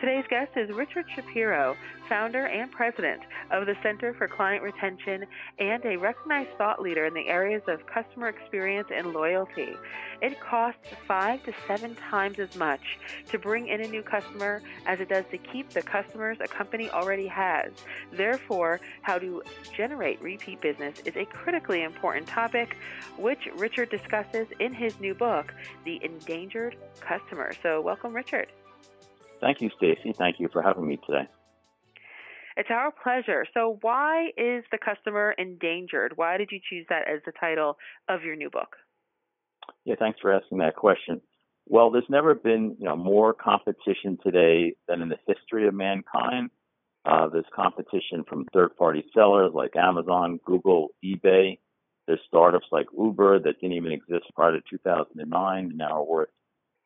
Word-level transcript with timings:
Today's 0.00 0.24
guest 0.28 0.52
is 0.56 0.70
Richard 0.70 1.06
Shapiro, 1.14 1.74
founder 2.08 2.46
and 2.46 2.70
president 2.70 3.22
of 3.50 3.66
the 3.66 3.74
Center 3.82 4.12
for 4.14 4.28
Client 4.28 4.62
Retention 4.62 5.24
and 5.58 5.84
a 5.86 5.96
recognized 5.96 6.50
thought 6.58 6.82
leader 6.82 7.06
in 7.06 7.14
the 7.14 7.28
areas 7.28 7.62
of 7.66 7.86
customer 7.86 8.28
experience 8.28 8.88
and 8.94 9.12
loyalty. 9.12 9.74
It 10.20 10.38
costs 10.40 10.86
five 11.06 11.42
to 11.44 11.54
seven 11.66 11.94
times 11.94 12.38
as 12.38 12.54
much 12.56 12.98
to 13.28 13.38
bring 13.38 13.68
in 13.68 13.80
a 13.80 13.88
new 13.88 14.02
customer 14.02 14.62
as 14.86 15.00
it 15.00 15.08
does 15.08 15.24
to 15.30 15.38
keep 15.38 15.70
the 15.70 15.82
customers 15.82 16.38
a 16.40 16.48
company 16.48 16.90
already 16.90 17.26
has. 17.26 17.72
Therefore, 18.12 18.80
how 19.02 19.18
to 19.18 19.42
generate 19.74 20.20
repeat 20.20 20.60
business 20.60 21.00
is 21.04 21.16
a 21.16 21.24
critically 21.24 21.82
important 21.82 22.26
topic, 22.26 22.76
which 23.16 23.48
Richard 23.56 23.90
discusses 23.90 24.46
in 24.60 24.74
his 24.74 25.00
new 25.00 25.14
book, 25.14 25.54
The 25.84 26.00
Endangered 26.04 26.76
Customer. 27.00 27.52
So, 27.62 27.80
welcome, 27.80 28.14
Richard. 28.14 28.48
Thank 29.40 29.60
you, 29.60 29.70
Stacy. 29.76 30.12
Thank 30.12 30.40
you 30.40 30.48
for 30.52 30.62
having 30.62 30.86
me 30.86 30.98
today. 31.06 31.28
It's 32.56 32.70
our 32.70 32.90
pleasure. 32.90 33.44
So, 33.52 33.78
why 33.82 34.28
is 34.36 34.64
the 34.72 34.78
customer 34.78 35.34
endangered? 35.36 36.12
Why 36.16 36.38
did 36.38 36.48
you 36.50 36.58
choose 36.70 36.86
that 36.88 37.06
as 37.06 37.20
the 37.26 37.32
title 37.38 37.76
of 38.08 38.22
your 38.22 38.34
new 38.34 38.48
book? 38.48 38.76
Yeah, 39.84 39.96
thanks 39.98 40.18
for 40.20 40.32
asking 40.32 40.58
that 40.58 40.74
question. 40.74 41.20
Well, 41.66 41.90
there's 41.90 42.08
never 42.08 42.34
been 42.34 42.76
you 42.78 42.86
know 42.86 42.96
more 42.96 43.34
competition 43.34 44.18
today 44.22 44.74
than 44.88 45.02
in 45.02 45.08
the 45.08 45.18
history 45.26 45.68
of 45.68 45.74
mankind. 45.74 46.50
Uh, 47.04 47.28
there's 47.28 47.44
competition 47.54 48.24
from 48.28 48.46
third-party 48.52 49.04
sellers 49.14 49.52
like 49.54 49.76
Amazon, 49.76 50.40
Google, 50.44 50.88
eBay. 51.04 51.58
There's 52.06 52.20
startups 52.26 52.66
like 52.72 52.86
Uber 52.96 53.40
that 53.40 53.60
didn't 53.60 53.76
even 53.76 53.92
exist 53.92 54.24
prior 54.34 54.52
to 54.52 54.60
2009 54.68 55.64
and 55.64 55.76
now 55.76 56.00
are 56.00 56.04
worth 56.04 56.28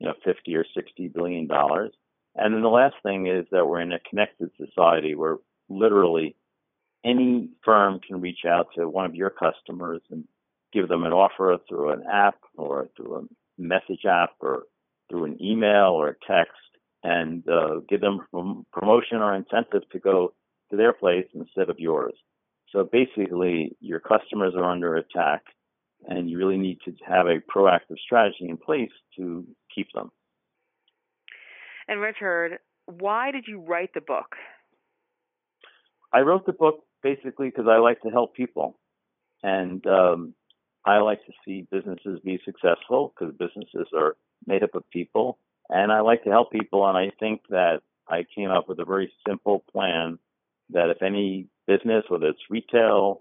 you 0.00 0.08
know 0.08 0.14
50 0.24 0.56
or 0.56 0.64
60 0.74 1.08
billion 1.08 1.46
dollars. 1.46 1.92
And 2.40 2.54
then 2.54 2.62
the 2.62 2.68
last 2.68 2.94
thing 3.02 3.26
is 3.26 3.44
that 3.52 3.66
we're 3.66 3.82
in 3.82 3.92
a 3.92 4.00
connected 4.08 4.50
society 4.56 5.14
where 5.14 5.36
literally 5.68 6.36
any 7.04 7.50
firm 7.62 8.00
can 8.00 8.22
reach 8.22 8.46
out 8.48 8.68
to 8.76 8.88
one 8.88 9.04
of 9.04 9.14
your 9.14 9.28
customers 9.28 10.00
and 10.10 10.24
give 10.72 10.88
them 10.88 11.04
an 11.04 11.12
offer 11.12 11.58
through 11.68 11.90
an 11.90 12.02
app 12.10 12.38
or 12.56 12.88
through 12.96 13.16
a 13.16 13.62
message 13.62 14.06
app 14.08 14.30
or 14.40 14.64
through 15.10 15.24
an 15.24 15.42
email 15.42 15.90
or 15.90 16.08
a 16.08 16.14
text 16.26 16.52
and 17.02 17.46
uh, 17.46 17.80
give 17.90 18.00
them 18.00 18.20
promotion 18.72 19.18
or 19.18 19.34
incentive 19.34 19.82
to 19.92 19.98
go 19.98 20.32
to 20.70 20.76
their 20.78 20.94
place 20.94 21.26
instead 21.34 21.68
of 21.68 21.78
yours. 21.78 22.14
So 22.72 22.88
basically, 22.90 23.76
your 23.80 24.00
customers 24.00 24.54
are 24.56 24.70
under 24.70 24.96
attack, 24.96 25.42
and 26.06 26.30
you 26.30 26.38
really 26.38 26.56
need 26.56 26.78
to 26.86 26.92
have 27.06 27.26
a 27.26 27.40
proactive 27.54 27.98
strategy 28.02 28.48
in 28.48 28.56
place 28.56 28.92
to 29.16 29.44
keep 29.74 29.88
them. 29.92 30.10
And 31.90 32.00
Richard, 32.00 32.60
why 32.86 33.32
did 33.32 33.46
you 33.48 33.60
write 33.60 33.92
the 33.94 34.00
book? 34.00 34.36
I 36.12 36.20
wrote 36.20 36.46
the 36.46 36.52
book 36.52 36.84
basically 37.02 37.48
because 37.48 37.66
I 37.68 37.78
like 37.78 38.00
to 38.02 38.10
help 38.10 38.36
people, 38.36 38.78
and 39.42 39.84
um, 39.88 40.34
I 40.84 40.98
like 40.98 41.26
to 41.26 41.32
see 41.44 41.66
businesses 41.68 42.20
be 42.24 42.38
successful 42.44 43.12
because 43.12 43.34
businesses 43.34 43.88
are 43.92 44.16
made 44.46 44.62
up 44.62 44.76
of 44.76 44.88
people, 44.90 45.38
and 45.68 45.90
I 45.90 46.00
like 46.02 46.22
to 46.24 46.30
help 46.30 46.52
people. 46.52 46.86
And 46.88 46.96
I 46.96 47.10
think 47.18 47.40
that 47.50 47.80
I 48.08 48.24
came 48.36 48.50
up 48.50 48.68
with 48.68 48.78
a 48.78 48.84
very 48.84 49.12
simple 49.26 49.64
plan 49.72 50.20
that 50.72 50.90
if 50.90 51.02
any 51.02 51.48
business, 51.66 52.04
whether 52.06 52.26
it's 52.26 52.38
retail, 52.48 53.20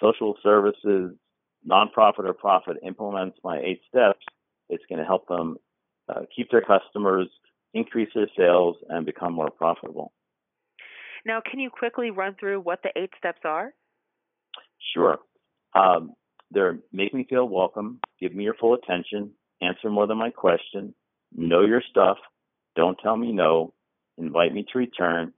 social 0.00 0.36
services, 0.42 1.14
nonprofit 1.70 2.24
or 2.24 2.32
profit, 2.32 2.78
implements 2.82 3.36
my 3.44 3.58
eight 3.58 3.82
steps, 3.86 4.24
it's 4.70 4.84
going 4.88 5.00
to 5.00 5.04
help 5.04 5.28
them 5.28 5.58
uh, 6.08 6.22
keep 6.34 6.50
their 6.50 6.62
customers, 6.62 7.28
increase 7.76 8.08
their 8.14 8.28
sales, 8.36 8.76
and 8.88 9.04
become 9.04 9.32
more 9.32 9.50
profitable. 9.50 10.12
Now, 11.24 11.40
can 11.48 11.58
you 11.58 11.70
quickly 11.70 12.10
run 12.10 12.36
through 12.38 12.60
what 12.60 12.80
the 12.82 12.90
eight 12.96 13.10
steps 13.18 13.40
are? 13.44 13.72
Sure. 14.94 15.18
Um, 15.74 16.14
they're 16.50 16.78
make 16.92 17.12
me 17.12 17.26
feel 17.28 17.48
welcome, 17.48 17.98
give 18.20 18.34
me 18.34 18.44
your 18.44 18.54
full 18.54 18.74
attention, 18.74 19.32
answer 19.60 19.90
more 19.90 20.06
than 20.06 20.18
my 20.18 20.30
question, 20.30 20.94
know 21.34 21.62
your 21.62 21.82
stuff, 21.90 22.18
don't 22.76 22.98
tell 23.02 23.16
me 23.16 23.32
no, 23.32 23.74
invite 24.16 24.54
me 24.54 24.64
to 24.72 24.78
return, 24.78 25.32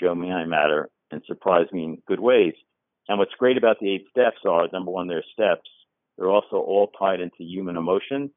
show 0.00 0.14
me 0.14 0.30
I 0.30 0.44
matter, 0.46 0.88
and 1.10 1.22
surprise 1.26 1.66
me 1.72 1.84
in 1.84 2.02
good 2.06 2.20
ways. 2.20 2.54
And 3.08 3.18
what's 3.18 3.32
great 3.38 3.56
about 3.56 3.78
the 3.80 3.92
eight 3.92 4.06
steps 4.10 4.38
are 4.48 4.68
number 4.72 4.90
one, 4.90 5.08
they're 5.08 5.24
steps. 5.32 5.68
They're 6.16 6.30
also 6.30 6.56
all 6.56 6.90
tied 6.98 7.20
into 7.20 7.42
human 7.42 7.76
emotions. 7.76 8.30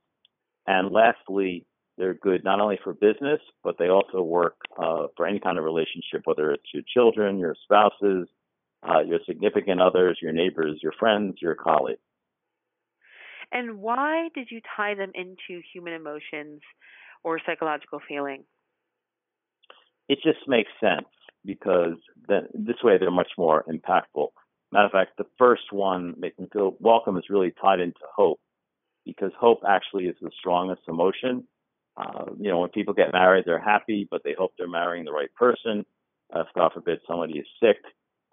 And 0.65 0.91
lastly, 0.91 1.65
they're 1.97 2.13
good 2.13 2.43
not 2.43 2.59
only 2.59 2.79
for 2.83 2.93
business, 2.93 3.39
but 3.63 3.77
they 3.77 3.87
also 3.87 4.21
work 4.21 4.55
uh, 4.77 5.07
for 5.15 5.25
any 5.25 5.39
kind 5.39 5.57
of 5.57 5.63
relationship, 5.63 6.21
whether 6.25 6.51
it's 6.51 6.73
your 6.73 6.83
children, 6.93 7.39
your 7.39 7.55
spouses, 7.63 8.27
uh, 8.87 8.99
your 8.99 9.19
significant 9.25 9.81
others, 9.81 10.19
your 10.21 10.31
neighbors, 10.31 10.79
your 10.83 10.91
friends, 10.99 11.35
your 11.41 11.55
colleagues. 11.55 11.99
And 13.51 13.79
why 13.79 14.29
did 14.35 14.47
you 14.51 14.59
tie 14.75 14.95
them 14.95 15.11
into 15.13 15.61
human 15.73 15.93
emotions 15.93 16.61
or 17.23 17.39
psychological 17.45 17.99
feeling? 18.07 18.43
It 20.09 20.19
just 20.23 20.47
makes 20.47 20.69
sense 20.79 21.07
because 21.45 21.97
then, 22.27 22.47
this 22.53 22.77
way 22.83 22.97
they're 22.97 23.11
much 23.11 23.31
more 23.37 23.63
impactful. 23.69 24.27
Matter 24.71 24.85
of 24.85 24.91
fact, 24.91 25.11
the 25.17 25.25
first 25.37 25.71
one, 25.71 26.15
make 26.17 26.35
them 26.35 26.47
feel 26.51 26.75
welcome, 26.79 27.17
is 27.17 27.29
really 27.29 27.53
tied 27.61 27.79
into 27.79 27.99
hope 28.15 28.39
because 29.05 29.31
hope 29.39 29.61
actually 29.67 30.05
is 30.05 30.15
the 30.21 30.31
strongest 30.37 30.81
emotion 30.87 31.47
uh, 31.97 32.25
you 32.39 32.49
know, 32.49 32.59
when 32.59 32.69
people 32.69 32.93
get 32.93 33.13
married, 33.13 33.45
they're 33.45 33.59
happy, 33.59 34.07
but 34.09 34.21
they 34.23 34.35
hope 34.37 34.53
they're 34.57 34.67
marrying 34.67 35.05
the 35.05 35.11
right 35.11 35.33
person. 35.35 35.85
Uh, 36.33 36.41
if 36.41 36.47
God 36.55 36.71
forbid 36.73 36.99
somebody 37.07 37.39
is 37.39 37.47
sick, 37.61 37.77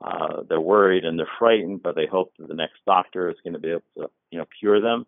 uh, 0.04 0.42
they're 0.48 0.60
worried 0.60 1.04
and 1.04 1.18
they're 1.18 1.28
frightened, 1.38 1.82
but 1.82 1.94
they 1.94 2.06
hope 2.06 2.32
that 2.38 2.48
the 2.48 2.54
next 2.54 2.78
doctor 2.86 3.30
is 3.30 3.36
going 3.44 3.52
to 3.52 3.60
be 3.60 3.70
able 3.70 3.82
to, 3.98 4.10
you 4.30 4.38
know, 4.38 4.46
cure 4.58 4.80
them. 4.80 5.06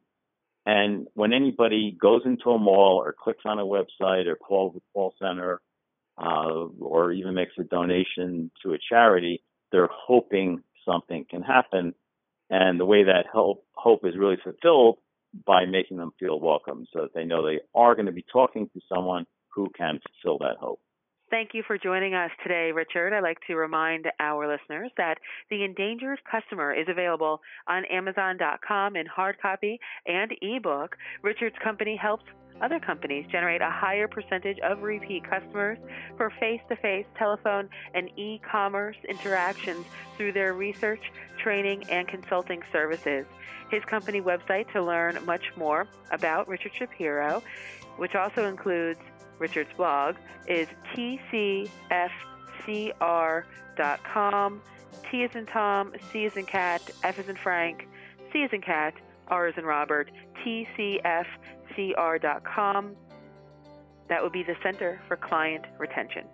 And 0.67 1.09
when 1.15 1.33
anybody 1.33 1.97
goes 2.01 2.23
into 2.25 2.51
a 2.51 2.59
mall 2.59 3.03
or 3.05 3.13
clicks 3.13 3.43
on 3.45 3.59
a 3.59 3.65
website 3.65 4.27
or 4.27 4.37
calls 4.37 4.77
a 4.77 4.81
call 4.93 5.15
center, 5.19 5.61
uh, 6.17 6.67
or 6.81 7.11
even 7.13 7.35
makes 7.35 7.53
a 7.59 7.65
donation 7.65 8.51
to 8.63 8.73
a 8.73 8.79
charity, 8.89 9.43
they're 9.73 9.91
hoping 9.93 10.63
something 10.87 11.27
can 11.29 11.43
happen. 11.43 11.95
And 12.51 12.79
the 12.79 12.87
way 12.87 13.05
that 13.05 13.27
hope, 13.33 13.65
hope 13.73 14.05
is 14.05 14.17
really 14.17 14.39
fulfilled 14.43 14.99
by 15.47 15.65
making 15.65 15.97
them 15.97 16.13
feel 16.19 16.41
welcome 16.41 16.87
so 16.93 17.03
that 17.03 17.15
they 17.15 17.25
know 17.25 17.45
they 17.45 17.61
are 17.75 17.95
going 17.95 18.07
to 18.07 18.13
be 18.13 18.25
talking 18.33 18.69
to 18.75 18.81
someone 18.93 19.27
who 19.49 19.69
can 19.77 20.01
fulfill 20.23 20.39
that 20.39 20.57
hope. 20.59 20.81
Thank 21.31 21.51
you 21.53 21.63
for 21.67 21.79
joining 21.79 22.15
us 22.15 22.31
today, 22.43 22.71
Richard. 22.73 23.13
I'd 23.13 23.23
like 23.23 23.39
to 23.49 23.57
remind 23.57 24.07
our 24.21 24.47
listeners 24.47 24.91
that 24.99 25.17
The 25.51 25.65
Endangered 25.65 26.21
Customer 26.31 26.73
is 26.73 26.87
available 26.89 27.41
on 27.67 27.85
Amazon.com 27.87 28.95
in 28.95 29.07
hard 29.07 29.41
copy 29.41 29.81
and 30.07 30.31
ebook. 30.43 30.97
Richard's 31.23 31.57
company 31.65 31.99
helps 32.01 32.25
other 32.61 32.79
companies 32.79 33.27
generate 33.31 33.61
a 33.61 33.71
higher 33.71 34.09
percentage 34.09 34.59
of 34.61 34.83
repeat 34.83 35.29
customers 35.29 35.79
for 36.17 36.31
face 36.41 36.61
to 36.69 36.77
face 36.77 37.07
telephone 37.19 37.69
and 37.95 38.11
e 38.19 38.41
commerce 38.51 38.97
interactions 39.09 39.85
through 40.17 40.33
their 40.33 40.55
research, 40.55 41.13
training, 41.39 41.85
and 41.91 42.09
consulting 42.09 42.63
services 42.73 43.27
his 43.71 43.85
company 43.85 44.21
website 44.21 44.71
to 44.73 44.83
learn 44.83 45.19
much 45.25 45.53
more 45.57 45.87
about 46.11 46.49
Richard 46.49 46.73
Shapiro, 46.75 47.43
which 47.97 48.15
also 48.15 48.47
includes 48.47 49.01
Richard's 49.39 49.73
blog, 49.77 50.17
is 50.47 50.69
tcfcr.com. 50.95 51.71
T 55.11 55.23
is 55.23 55.35
in 55.35 55.47
Tom, 55.47 55.93
C 56.13 56.25
is 56.25 56.37
in 56.37 56.47
cat, 56.47 56.83
F 57.03 57.19
is 57.19 57.29
in 57.29 57.37
Frank, 57.37 57.89
C 58.33 58.39
is 58.41 58.53
in 58.53 58.61
cat, 58.61 58.95
R 59.29 59.49
is 59.49 59.55
in 59.57 59.65
Robert, 59.65 60.11
tcfcr.com. 60.45 61.27
That 64.09 64.23
would 64.23 64.33
be 64.33 64.43
the 64.43 64.57
Center 64.63 65.01
for 65.09 65.17
Client 65.17 65.65
Retention. 65.79 66.27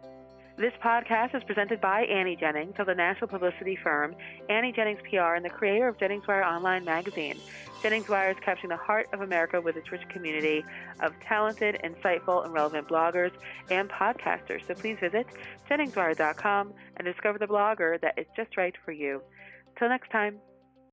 This 0.61 0.75
podcast 0.85 1.35
is 1.35 1.43
presented 1.45 1.81
by 1.81 2.03
Annie 2.03 2.37
Jennings 2.37 2.75
of 2.79 2.87
the 2.87 2.95
national 2.95 3.29
publicity 3.29 3.79
firm 3.83 4.15
Annie 4.51 4.73
Jennings 4.73 5.01
PR 5.09 5.35
and 5.35 5.43
the 5.43 5.49
creator 5.49 5.89
of 5.89 5.99
Jennings 5.99 6.27
Wire 6.27 6.45
Online 6.45 6.85
magazine. 6.85 7.39
Jennings 7.83 8.11
Wire 8.11 8.33
is 8.33 8.37
capturing 8.45 8.69
the 8.69 8.77
heart 8.77 9.07
of 9.15 9.23
America 9.23 9.59
with 9.59 9.79
its 9.79 9.91
rich 9.91 10.07
community 10.11 10.63
of 11.01 11.15
talented, 11.27 11.81
insightful, 11.83 12.45
and 12.45 12.53
relevant 12.53 12.89
bloggers 12.89 13.33
and 13.71 13.89
podcasters. 13.89 14.67
So 14.67 14.75
please 14.75 14.99
visit 15.01 15.27
JenningsWire.com 15.71 16.75
and 16.97 17.07
discover 17.07 17.39
the 17.39 17.47
blogger 17.47 17.99
that 18.03 18.19
is 18.19 18.27
just 18.37 18.59
right 18.59 18.75
for 18.85 18.93
you. 18.93 19.23
Until 19.71 19.89
next 19.89 20.11
time. 20.11 20.41